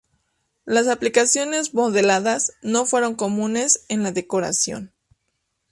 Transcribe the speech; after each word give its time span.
Las 0.65 0.87
aplicaciones 0.87 1.75
modeladas 1.75 2.53
no 2.63 2.87
fueron 2.87 3.13
comunes 3.13 3.85
en 3.87 4.01
la 4.01 4.11
decoración. 4.11 4.91